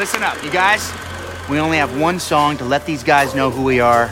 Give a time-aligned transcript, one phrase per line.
[0.00, 0.90] Listen up, you guys.
[1.50, 4.08] We only have one song to let these guys know who we are.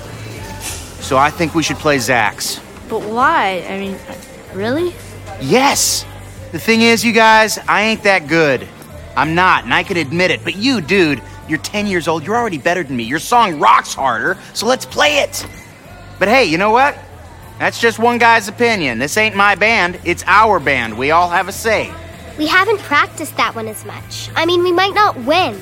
[1.00, 2.62] So I think we should play Zax.
[2.90, 3.64] But why?
[3.66, 3.96] I mean,
[4.52, 4.92] really?
[5.40, 6.04] Yes!
[6.52, 8.68] The thing is, you guys, I ain't that good.
[9.16, 10.44] I'm not, and I can admit it.
[10.44, 12.22] But you, dude, you're 10 years old.
[12.22, 13.04] You're already better than me.
[13.04, 15.46] Your song rocks harder, so let's play it.
[16.18, 16.98] But hey, you know what?
[17.58, 18.98] That's just one guy's opinion.
[18.98, 20.98] This ain't my band, it's our band.
[20.98, 21.90] We all have a say.
[22.36, 24.28] We haven't practiced that one as much.
[24.36, 25.58] I mean, we might not win.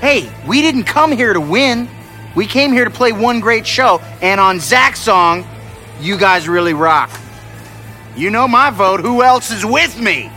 [0.00, 1.88] Hey, we didn't come here to win.
[2.36, 5.44] We came here to play one great show, and on Zach's song,
[6.00, 7.10] you guys really rock.
[8.16, 9.00] You know my vote.
[9.00, 10.30] Who else is with me?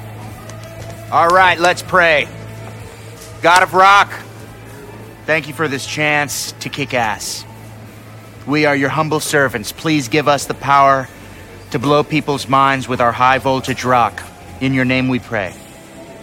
[1.12, 2.28] All right, let's pray.
[3.42, 4.12] God of Rock,
[5.26, 7.44] thank you for this chance to kick ass.
[8.48, 9.72] We are your humble servants.
[9.72, 11.08] Please give us the power
[11.72, 14.24] to blow people's minds with our high voltage rock.
[14.60, 15.54] In your name we pray.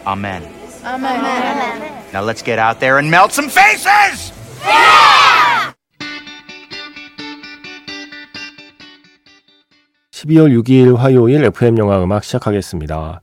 [0.06, 0.57] Amen.
[0.88, 1.20] Amen.
[1.20, 1.82] Amen.
[2.14, 4.32] Now let's get out there and melt some faces!
[10.12, 13.20] 12월 6일 화요일 FM 영화 음악 시작하겠습니다.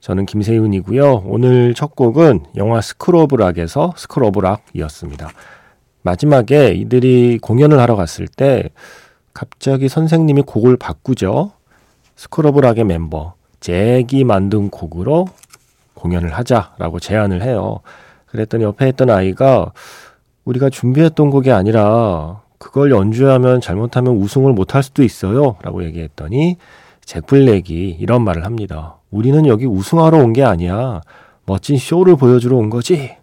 [0.00, 1.24] 저는 김세윤이고요.
[1.26, 5.30] 오늘 첫 곡은 영화 스크롤 오브 락에서 스크롤 오브 락이었습니다.
[6.00, 8.70] 마지막에 이들이 공연을 하러 갔을 때
[9.34, 11.52] 갑자기 선생님이 곡을 바꾸죠.
[12.16, 15.26] School of Rock의 멤버 잭이 만든 곡으로
[16.04, 17.80] 공연을 하자라고 제안을 해요.
[18.26, 19.72] 그랬더니 옆에 있던 아이가
[20.44, 25.56] 우리가 준비했던 곡이 아니라 그걸 연주하면 잘못하면 우승을 못할 수도 있어요.
[25.62, 26.58] 라고 얘기했더니
[27.04, 28.96] 잭 블랙이 이런 말을 합니다.
[29.10, 31.00] 우리는 여기 우승하러 온 게 아니야.
[31.46, 33.16] 멋진 쇼를 보여주러 온 거지.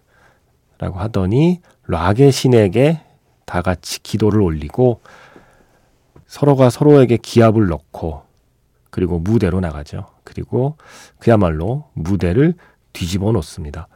[0.78, 3.00] 라고 하더니 락의 신에게
[3.46, 5.00] 다 같이 기도를 올리고
[6.26, 8.22] 서로가 서로에게 기합을 넣고
[8.90, 10.06] 그리고 무대로 나가죠.
[10.24, 10.76] 그리고
[11.18, 12.54] 그야말로 무대를
[12.92, 13.88] 뒤집어 놓습니다.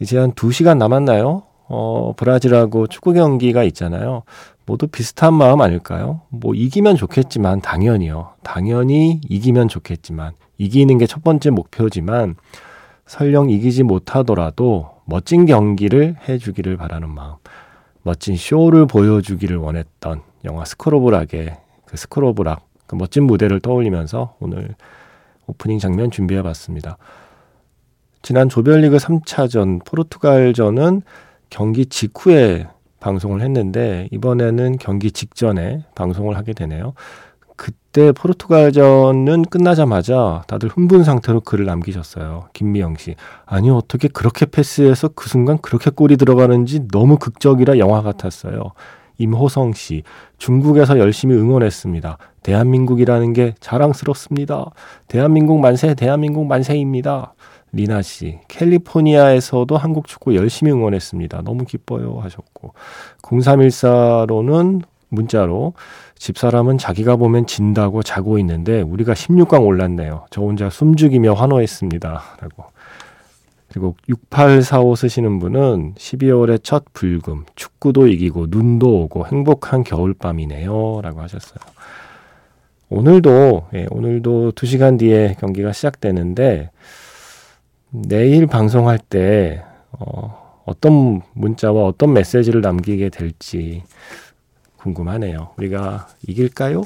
[0.00, 1.42] 이제 한 2시간 남았나요?
[1.68, 4.22] 어, 브라질하고 축구 경기가 있잖아요.
[4.66, 6.22] 모두 비슷한 마음 아닐까요?
[6.28, 8.30] 뭐 이기면 좋겠지만 당연히요.
[8.42, 12.36] 당연히 이기면 좋겠지만 이기는 게 첫 번째 목표지만
[13.06, 17.34] 설령 이기지 못하더라도 멋진 경기를 해주기를 바라는 마음,
[18.02, 24.74] 멋진 쇼를 보여주기를 원했던 영화 스크로브락의 그 스크로브락 그 멋진 무대를 떠올리면서 오늘
[25.46, 26.96] 오프닝 장면 준비해봤습니다.
[28.22, 31.02] 지난 조별리그 3차전 포르투갈전은
[31.48, 32.66] 경기 직후에
[33.00, 36.92] 방송을 했는데 이번에는 경기 직전에 방송을 하게 되네요.
[37.56, 42.48] 그때 포르투갈전은 끝나자마자 다들 흥분 상태로 글을 남기셨어요.
[42.52, 43.16] 김미영 씨.
[43.44, 48.72] 아니, 어떻게 그렇게 패스해서 그 순간 그렇게 골이 들어가는지 너무 극적이라 영화 같았어요.
[49.18, 50.04] 임호성 씨.
[50.38, 52.16] 중국에서 열심히 응원했습니다.
[52.42, 54.70] 대한민국이라는 게 자랑스럽습니다.
[55.08, 57.34] 대한민국 만세, 대한민국 만세입니다.
[57.72, 61.42] 리나 씨, 캘리포니아에서도 한국 축구 열심히 응원했습니다.
[61.42, 62.74] 너무 기뻐요 하셨고
[63.22, 65.74] 0314로는 문자로
[66.16, 70.26] 집사람은 자기가 보면 진다고 자고 있는데 우리가 16강 올랐네요.
[70.30, 72.22] 저 혼자 숨죽이며 환호했습니다.
[72.40, 72.64] 라고.
[73.72, 81.00] 그리고 6845 쓰시는 분은 12월의 첫 불금, 축구도 이기고 눈도 오고 행복한 겨울밤이네요.
[81.02, 81.58] 라고 하셨어요.
[82.88, 86.70] 오늘도, 예, 오늘도 2시간 뒤에 경기가 시작되는데,
[87.90, 93.82] 내일 방송할 때, 어, 어떤 문자와 어떤 메시지를 남기게 될지
[94.76, 95.50] 궁금하네요.
[95.58, 96.82] 우리가 이길까요?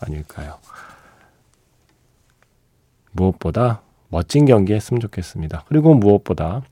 [0.00, 0.54] 아닐까요?
[3.12, 5.64] 무엇보다 멋진 경기 했으면 좋겠습니다.
[5.68, 6.62] 그리고 무엇보다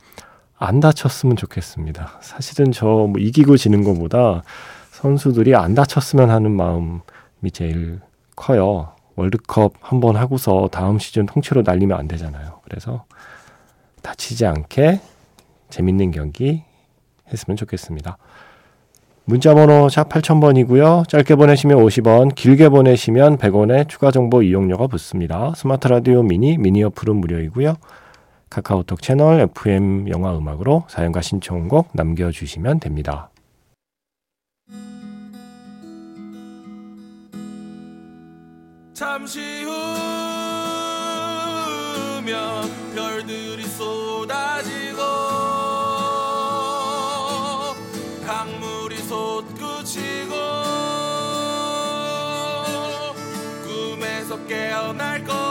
[0.56, 2.18] 안 다쳤으면 좋겠습니다.
[2.22, 4.42] 사실은 저 뭐 이기고 지는 것보다
[4.92, 7.00] 선수들이 안 다쳤으면 하는 마음이
[7.52, 8.00] 제일
[8.36, 8.94] 커요.
[9.16, 12.60] 월드컵 한 번 하고서 다음 시즌 통째로 날리면 안 되잖아요.
[12.64, 13.04] 그래서
[14.04, 15.00] 다치지 않게
[15.70, 16.62] 재밌는 경기
[17.32, 18.16] 했으면 좋겠습니다.
[19.25, 21.09] 문자 번호 샵 8000번이고요.
[21.09, 25.55] 짧게 보내시면 50원, 길게 보내시면 100원의 추가 정보 이용료가 붙습니다.
[25.56, 27.76] 스마트 라디오 미니, 미니 어플은 무료이고요.
[28.50, 33.31] 카카오톡 채널 FM 영화 음악으로 사연과 신청곡 남겨주시면 됩니다.
[38.93, 40.03] 잠시 후
[42.25, 45.03] 면 별들이 쏟아지고
[48.25, 50.35] 강물이 솟구치고
[53.62, 55.44] 꿈에서 깨어날 거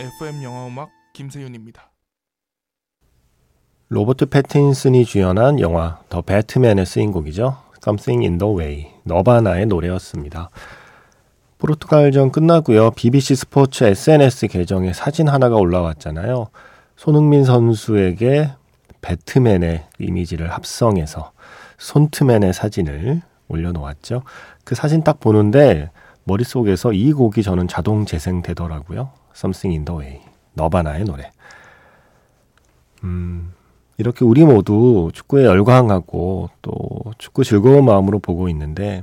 [0.00, 1.90] FM 영화 음악 김세윤입니다.
[3.90, 7.58] 로버트 패틴슨이 주연한 영화 더 배트맨에 쓰인 곡이죠.
[7.82, 10.48] Something in the Way, 너바나의 노래였습니다.
[11.58, 12.92] 포르투갈전 끝나고요.
[12.92, 16.46] BBC 스포츠 SNS 계정에 사진 하나가 올라왔잖아요.
[16.96, 18.52] 손흥민 선수에게
[19.02, 21.32] 배트맨의 이미지를 합성해서
[21.76, 24.22] 손트맨의 사진을 올려놓았죠.
[24.64, 25.90] 그 사진 딱 보는데
[26.24, 29.19] 머릿속에서 이 곡이 저는 자동 재생되더라고요.
[29.34, 30.20] Something in the Way,
[30.54, 31.30] 너바나의 노래.
[33.04, 33.52] 음,
[33.96, 36.78] 이렇게 우리 모두 축구에 열광하고 또
[37.18, 39.02] 축구 즐거운 마음으로 보고 있는데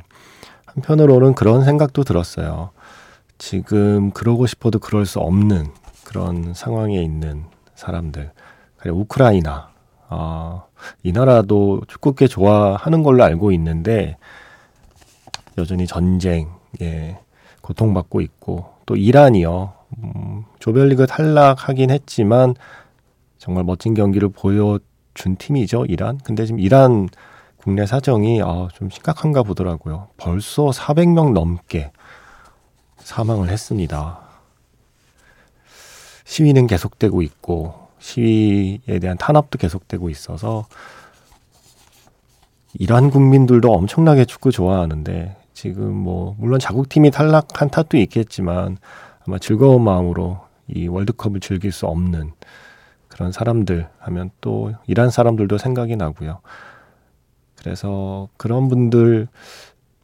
[0.65, 2.71] 한편으로는 그런 생각도 들었어요.
[3.37, 5.67] 지금 그러고 싶어도 그럴 수 없는
[6.03, 7.45] 그런 상황에 있는
[7.75, 8.31] 사람들.
[8.85, 9.69] 우크라이나.
[10.09, 10.63] 아,
[11.03, 14.17] 이 나라도 축구계 좋아하는 걸로 알고 있는데
[15.57, 17.17] 여전히 전쟁에
[17.61, 19.73] 고통받고 있고 또 이란이요.
[20.03, 22.55] 음, 조별리그 탈락하긴 했지만
[23.37, 26.19] 정말 멋진 경기를 보여준 팀이죠, 이란.
[26.23, 27.09] 근데 지금 이란
[27.57, 30.07] 국내 사정이 아, 좀 심각한가 보더라고요.
[30.17, 31.91] 벌써 400명 넘게
[32.97, 34.19] 사망을 했습니다.
[36.25, 40.67] 시위는 계속되고 있고 시위에 대한 탄압도 계속되고 있어서
[42.73, 48.77] 이란 국민들도 엄청나게 축구 좋아하는데 지금 뭐 물론 자국팀이 탈락한 탓도 있겠지만
[49.27, 52.31] 아마 즐거운 마음으로 이 월드컵을 즐길 수 없는
[53.09, 56.39] 그런 사람들 하면 또 이란 사람들도 생각이 나고요.
[57.57, 59.27] 그래서 그런 분들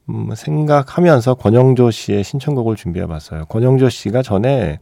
[0.09, 3.45] 음, 생각하면서 권영조 씨의 신청곡을 준비해 봤어요.
[3.45, 4.79] 권영조 씨가 전에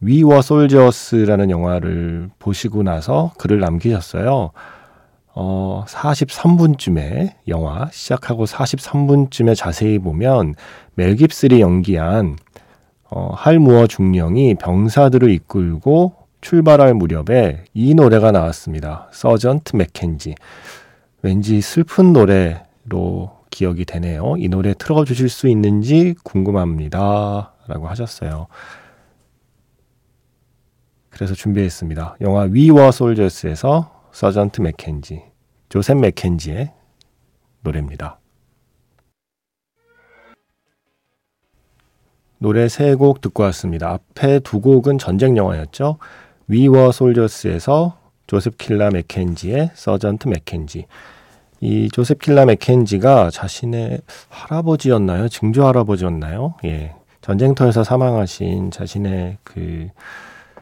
[0.00, 4.50] 위워 솔저스라는 영화를 보시고 나서 글을 남기셨어요.
[5.34, 10.56] 어, 43분쯤에 영화 시작하고 43분쯤에 자세히 보면
[10.94, 12.36] 멜 깁슬이 연기한
[13.10, 19.08] 어, 할무어 중령이 병사들을 이끌고 출발할 무렵에 이 노래가 나왔습니다.
[19.12, 20.34] 서전트 맥켄지.
[21.22, 24.34] 왠지 슬픈 노래로 기억이 되네요.
[24.38, 27.54] 이 노래 틀어주실 수 있는지 궁금합니다.
[27.66, 28.46] 라고 하셨어요.
[31.10, 32.16] 그래서 준비했습니다.
[32.20, 35.22] 영화 We Were Soldiers에서 Sergeant 맥켄지,
[35.68, 36.72] 조셉 맥켄지의
[37.62, 38.20] 노래입니다.
[42.38, 43.90] 노래 세 곡 듣고 왔습니다.
[43.90, 45.98] 앞에 두 곡은 전쟁 영화였죠.
[46.46, 50.86] We Were Soldiers에서 조셉 킬나 맥켄지의 Sergeant 맥켄지.
[51.60, 55.28] 이 조셉 킬나 맥켄지가 자신의 할아버지였나요?
[55.28, 56.54] 증조 할아버지였나요?
[56.64, 56.94] 예.
[57.20, 59.88] 전쟁터에서 사망하신 자신의 그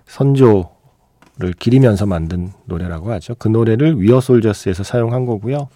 [0.07, 3.35] 선조를 기리면서 만든 노래라고 하죠.
[3.39, 5.69] 그 노래를 위어 솔저스에서 사용한 거고요.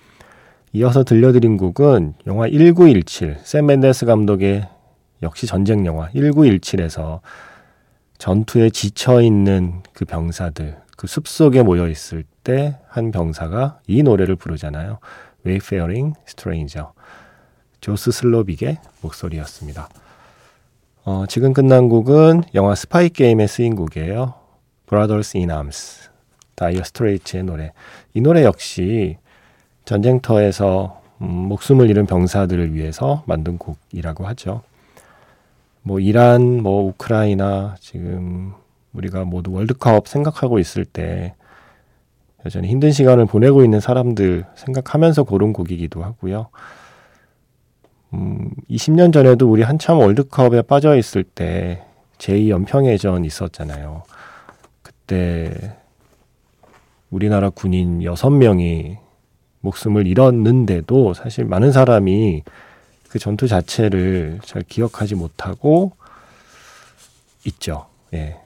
[0.73, 4.67] 이어서 들려드린 곡은 영화 1917, 샘 맨데스 감독의
[5.22, 7.20] 역시 전쟁 영화 1917에서
[8.19, 14.99] 전투에 지쳐 있는 그 병사들, 그 숲속에 모여 있을 때 한 병사가 이 노래를 부르잖아요.
[15.46, 16.88] Wayfaring Stranger.
[17.81, 19.88] 조스 슬로빅의 목소리였습니다.
[21.05, 24.34] 어, 지금 끝난 곡은 영화 스파이 게임에 쓰인 곡이에요.
[24.86, 26.10] Brothers in Arms.
[26.56, 27.72] 다이어 스트레이츠의 노래.
[28.12, 29.17] 이 노래 역시
[29.86, 34.62] 전쟁터에서 음, 목숨을 잃은 병사들을 위해서 만든 곡이라고 하죠.
[35.82, 38.53] 뭐 이란, 뭐 우크라이나 지금
[38.93, 41.34] 우리가 모두 월드컵 생각하고 있을 때
[42.44, 46.49] 여전히 힘든 시간을 보내고 있는 사람들 생각하면서 고른 곡이기도 하고요.
[48.15, 51.84] 음, 20년 전에도 우리 한참 월드컵에 빠져 있을 때
[52.19, 54.03] 제2연평해전 있었잖아요.
[54.82, 55.77] 그때
[57.10, 58.99] 우리나라 군인 6명이
[59.60, 62.43] 목숨을 잃었는데도 사실 많은 사람이
[63.10, 65.93] 그 전투 자체를 잘 기억하지 못하고
[67.44, 67.86] 있죠.
[68.14, 68.40] 예.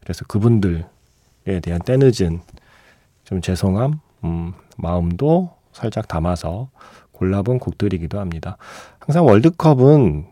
[0.00, 0.84] 그래서 그분들에
[1.62, 2.40] 대한 때늦은
[3.24, 6.68] 좀 죄송함, 음, 마음도 살짝 담아서
[7.12, 8.56] 골라본 곡들이기도 합니다.
[9.00, 10.26] 항상 월드컵은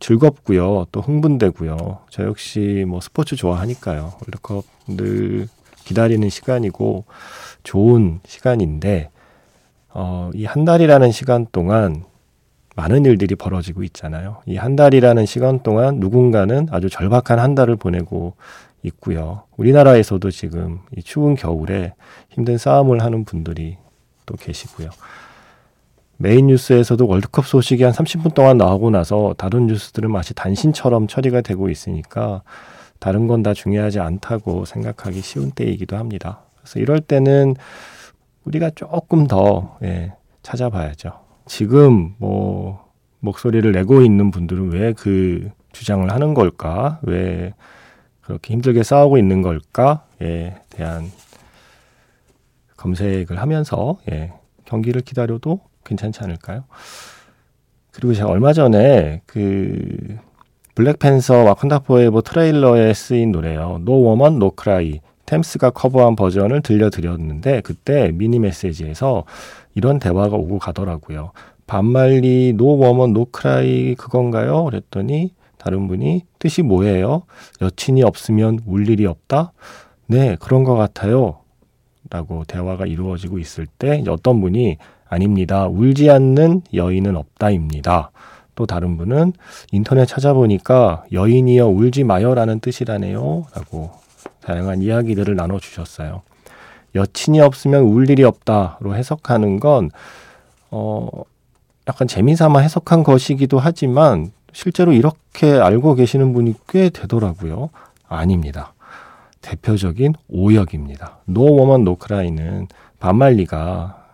[0.00, 0.86] 즐겁고요.
[0.92, 2.00] 또 흥분되고요.
[2.10, 4.14] 저 역시 뭐 스포츠 좋아하니까요.
[4.20, 5.48] 월드컵 늘
[5.84, 7.04] 기다리는 시간이고
[7.62, 9.10] 좋은 시간인데
[9.88, 12.04] 어, 이 한 달이라는 시간 동안
[12.80, 14.38] 많은 일들이 벌어지고 있잖아요.
[14.46, 18.34] 이 한 달이라는 시간 동안 누군가는 아주 절박한 한 달을 보내고
[18.82, 19.42] 있고요.
[19.58, 21.92] 우리나라에서도 지금 이 추운 겨울에
[22.30, 23.76] 힘든 싸움을 하는 분들이
[24.24, 24.88] 또 계시고요.
[26.16, 31.68] 메인 뉴스에서도 월드컵 소식이 한 30분 동안 나오고 나서 다른 뉴스들은 마치 단신처럼 처리가 되고
[31.68, 32.42] 있으니까
[32.98, 36.40] 다른 건 다 중요하지 않다고 생각하기 쉬운 때이기도 합니다.
[36.58, 37.56] 그래서 이럴 때는
[38.44, 41.12] 우리가 조금 더 예, 찾아봐야죠.
[41.50, 42.88] 지금 뭐
[43.18, 47.00] 목소리를 내고 있는 분들은 왜 그 주장을 하는 걸까?
[47.02, 47.54] 왜
[48.20, 51.10] 그렇게 힘들게 싸우고 있는 걸까?에 대한
[52.76, 54.32] 검색을 하면서 예,
[54.64, 56.64] 경기를 기다려도 괜찮지 않을까요?
[57.90, 60.18] 그리고 제가 얼마 전에 그
[60.76, 63.78] Black Panther Wakanda Forever 트레일러에 쓰인 노래요.
[63.80, 64.38] No Woman
[65.30, 69.24] Tems가 커버한 버전을 들려드렸는데 그때 미니 메시지에서
[69.74, 71.30] 이런 대화가 오고 가더라고요.
[71.68, 74.64] 밥 말리 No Woman No Cry 그건가요?
[74.64, 77.22] 그랬더니 다른 분이 뜻이 뭐예요?
[77.60, 79.52] 여친이 없으면 울 일이 없다?
[80.06, 81.38] 네, 그런 것 같아요.
[82.10, 85.68] 라고 대화가 이루어지고 있을 때 어떤 분이 아닙니다.
[85.68, 88.10] 울지 않는 여인은 없다입니다.
[88.56, 89.34] 또 다른 분은
[89.70, 93.46] 인터넷 찾아보니까 여인이여 울지 마요라는 뜻이라네요.
[93.54, 93.92] 라고
[94.40, 96.22] 다양한 이야기들을 나눠주셨어요.
[96.94, 99.90] 여친이 없으면 울 일이 없다로 해석하는 건,
[100.70, 101.08] 어,
[101.88, 107.70] 약간 재미삼아 해석한 것이기도 하지만 실제로 이렇게 알고 계시는 분이 꽤 되더라고요.
[108.08, 108.74] 아닙니다.
[109.40, 111.18] 대표적인 오역입니다.
[111.24, 112.68] No Woman No Cry는
[112.98, 114.06] 밥 말리가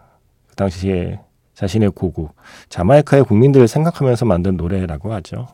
[0.48, 1.20] 그 당시에
[1.54, 2.34] 자신의 고국
[2.68, 5.48] 자마이카의 국민들을 생각하면서 만든 노래라고 하죠.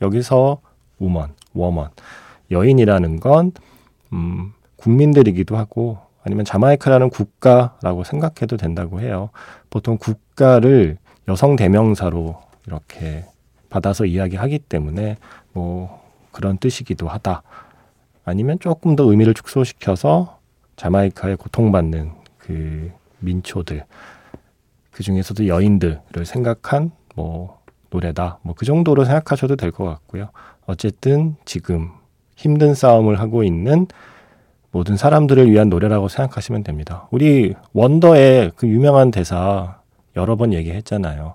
[0.00, 0.60] 여기서
[0.98, 1.90] woman, woman
[2.50, 3.52] 여인이라는 건
[4.12, 9.30] 음, 국민들이기도 하고 아니면 자마이카라는 국가라고 생각해도 된다고 해요.
[9.70, 13.24] 보통 국가를 여성 대명사로 이렇게
[13.70, 15.16] 받아서 이야기하기 때문에
[15.52, 16.00] 뭐
[16.30, 17.42] 그런 뜻이기도 하다.
[18.24, 20.38] 아니면 조금 더 의미를 축소시켜서
[20.76, 23.84] 자마이카에 고통받는 그 민초들
[24.90, 28.38] 그 중에서도 여인들을 생각한 뭐 노래다.
[28.42, 30.30] 뭐 그 정도로 생각하셔도 될 것 같고요.
[30.66, 31.90] 어쨌든 지금
[32.42, 33.86] 힘든 싸움을 하고 있는
[34.72, 37.06] 모든 사람들을 위한 노래라고 생각하시면 됩니다.
[37.12, 39.76] 우리 원더의 그 유명한 대사
[40.16, 41.34] 여러 번 얘기했잖아요.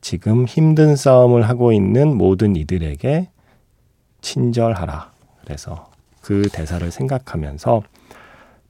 [0.00, 3.28] 지금 힘든 싸움을 하고 있는 모든 이들에게
[4.20, 5.10] 친절하라.
[5.42, 5.86] 그래서
[6.20, 7.82] 그 대사를 생각하면서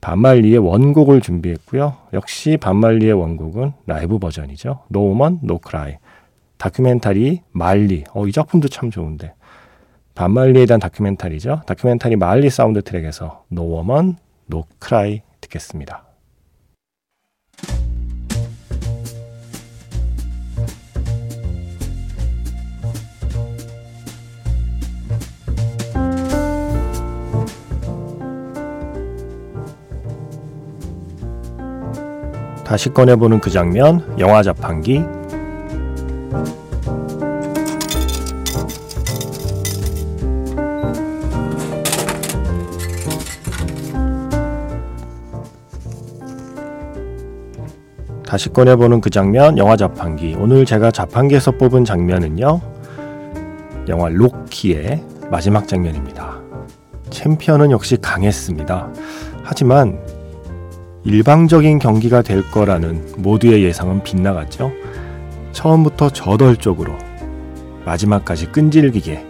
[0.01, 1.97] 밥 말리의 원곡을 준비했고요.
[2.15, 4.85] 역시 밥 말리의 원곡은 라이브 버전이죠.
[4.95, 5.99] No Cry.
[6.57, 8.05] 다큐멘터리 말리.
[8.15, 9.35] 어, 이 작품도 참 좋은데.
[10.17, 11.61] 밥 말리에 대한 다큐멘터리죠.
[11.67, 14.17] 다큐멘터리 말리 사운드 트랙에서 No Woman,
[14.51, 16.05] No Cry 듣겠습니다.
[32.65, 35.05] 다시 꺼내보는 그 장면, 영화 자판기.
[48.37, 50.37] 다시 꺼내보는 그 장면, 영화 자판기.
[50.39, 52.61] 오늘 제가 자판기에서 뽑은 장면은요,
[53.89, 56.39] 영화 로키의 마지막 장면입니다.
[57.09, 58.93] 챔피언은 역시 강했습니다.
[59.43, 59.99] 하지만
[61.05, 64.71] 일방적인 경기가 될 거라는 모두의 예상은 빗나갔죠.
[65.53, 66.93] 처음부터 저돌적으로
[67.87, 69.25] 마지막까지 끈질기게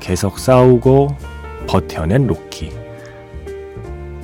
[0.00, 1.14] 계속 싸우고
[1.68, 2.72] 버텨낸 로키.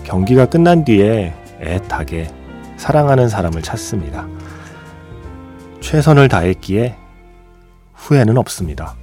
[0.03, 2.42] 경기가 끝난 뒤에 애타게
[2.83, 4.27] 사랑하는 사람을 찾습니다.
[5.81, 6.97] 최선을 다했기에
[7.95, 8.97] 후회는 없습니다.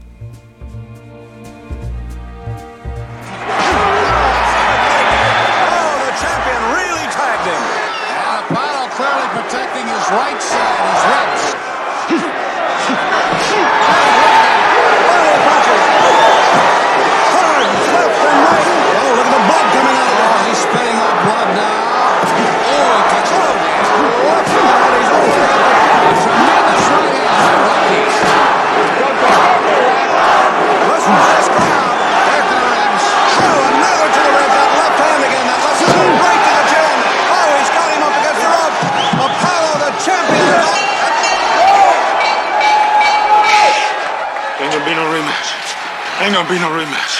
[46.40, 47.20] Ain't gonna be no rematch.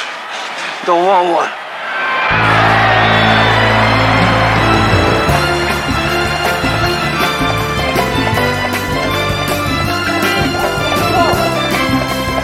[0.86, 1.52] Don't want one.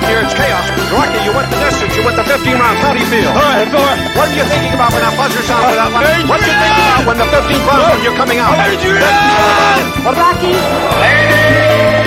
[0.04, 0.68] Here it's chaos.
[0.92, 1.96] Rocky, you went the distance.
[1.96, 2.80] You went the 15 rounds.
[2.84, 3.30] How do you feel?
[3.30, 4.12] All right, all right.
[4.18, 6.04] What are you thinking about when that buzzer sounds for that one?
[6.04, 6.28] Adrian!
[6.28, 8.52] What are you thinking about when the 15th round when you're coming out?
[8.60, 9.00] Adrian!
[10.04, 10.52] Rocky.
[10.60, 12.05] Rocky.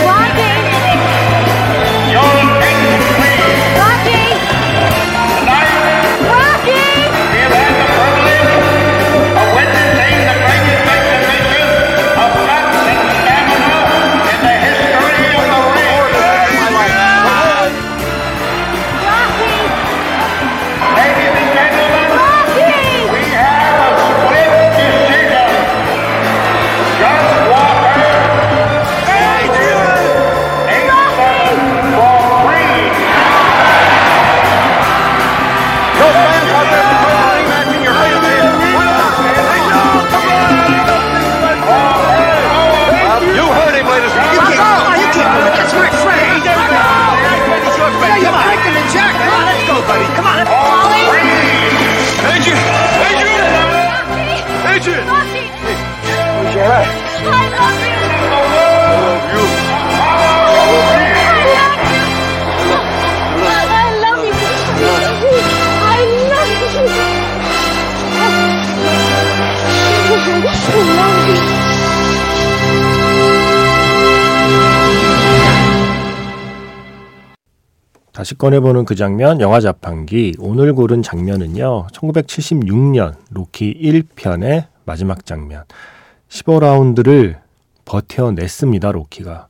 [78.28, 80.34] 다시 꺼내보는 그 장면, 영화 자판기.
[80.38, 85.64] 오늘 고른 장면은요, 1976년 로키 1편의 마지막 장면.
[86.28, 87.36] 15라운드를
[87.86, 89.48] 버텨냈습니다, 로키가.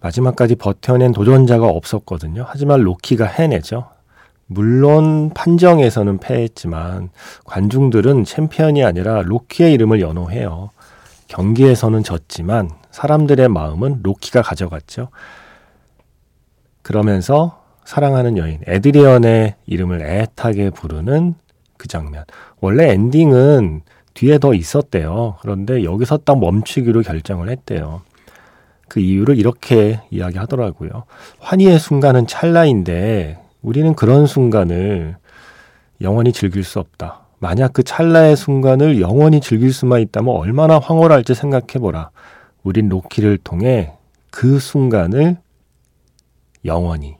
[0.00, 2.44] 마지막까지 버텨낸 도전자가 없었거든요.
[2.48, 3.86] 하지만 로키가 해내죠.
[4.46, 7.10] 물론 판정에서는 패했지만
[7.44, 10.70] 관중들은 챔피언이 아니라 로키의 이름을 연호해요.
[11.28, 15.10] 경기에서는 졌지만 사람들의 마음은 로키가 가져갔죠.
[16.82, 21.34] 그러면서 사랑하는 여인 에드리언의 이름을 애타게 부르는
[21.76, 22.24] 그 장면.
[22.60, 23.82] 원래 엔딩은
[24.14, 25.36] 뒤에 더 있었대요.
[25.40, 28.02] 그런데 여기서 딱 멈추기로 결정을 했대요.
[28.88, 31.04] 그 이유를 이렇게 이야기하더라고요.
[31.38, 35.16] 환희의 순간은 찰나인데 우리는 그런 순간을
[36.00, 37.20] 영원히 즐길 수 없다.
[37.38, 42.10] 만약 그 찰나의 순간을 영원히 즐길 수만 있다면 얼마나 황홀할지 생각해보라.
[42.62, 43.92] 우린 로키를 통해
[44.30, 45.38] 그 순간을
[46.64, 47.19] 영원히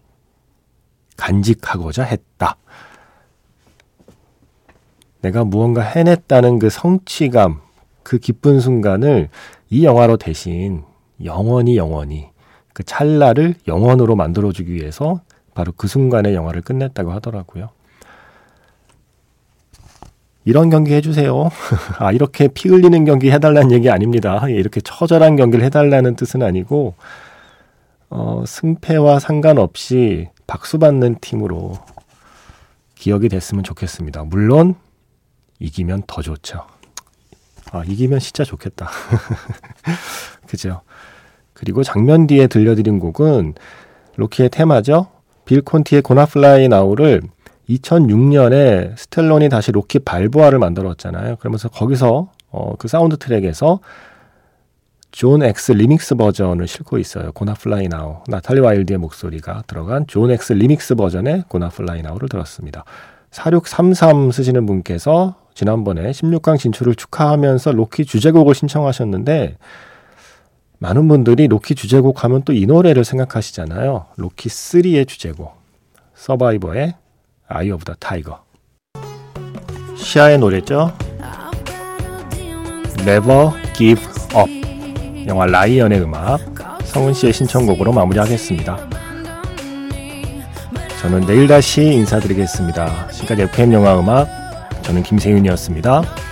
[1.20, 2.56] 간직하고자 했다.
[5.20, 7.60] 내가 무언가 해냈다는 그 성취감,
[8.02, 9.28] 그 기쁜 순간을
[9.68, 10.82] 이 영화로 대신
[11.22, 12.30] 영원히 영원히
[12.72, 15.20] 그 찰나를 영원으로 만들어주기 위해서
[15.52, 17.68] 바로 그 순간에 영화를 끝냈다고 하더라고요.
[20.46, 21.50] 이런 경기 해주세요.
[21.98, 24.48] 아, 이렇게 피 흘리는 경기 해달라는 얘기 아닙니다.
[24.48, 26.94] 이렇게 처절한 경기를 해달라는 뜻은 아니고,
[28.08, 31.74] 어, 승패와 상관없이 박수 받는 팀으로
[32.96, 34.24] 기억이 됐으면 좋겠습니다.
[34.24, 34.74] 물론,
[35.60, 36.66] 이기면 더 좋죠.
[37.70, 38.90] 아, 이기면 진짜 좋겠다.
[40.48, 40.80] 그죠?
[41.52, 43.54] 그리고 장면 뒤에 들려드린 곡은
[44.16, 45.06] 로키의 테마죠.
[45.44, 47.22] 빌 콘티의 고나플라이 나우를
[47.68, 51.36] 2006년에 스텔론이 다시 로키 발보아를 만들었잖아요.
[51.36, 53.78] 그러면서 거기서 어, 그 사운드 트랙에서
[55.12, 57.32] John X 리믹스 버전을 싣고 있어요.
[57.32, 58.22] Gonna Fly Now.
[58.28, 62.84] 나탈리 와일드의 목소리가 들어간 John X 리믹스 버전의 Gonna Fly Now를 들었습니다.
[63.32, 69.56] 4633 쓰시는 분께서 지난번에 16강 진출을 축하하면서 로키 주제곡을 신청하셨는데
[70.78, 74.06] 많은 분들이 로키 주제곡 하면 또 이 노래를 생각하시잖아요.
[74.16, 75.54] 로키 3의 주제곡.
[76.14, 76.94] 서바이버의
[77.48, 78.42] Eye of the Tiger.
[79.96, 80.92] 시아의 노래죠.
[83.06, 84.02] Never Give
[84.36, 84.59] Up.
[85.26, 86.40] 영화 Lion의 음악.
[86.84, 88.78] 성은 씨의 신청곡으로 마무리하겠습니다.
[91.00, 93.08] 저는 내일 다시 인사드리겠습니다.
[93.08, 94.28] 지금까지 FM 영화 음악
[94.82, 96.29] 저는 김세윤이었습니다.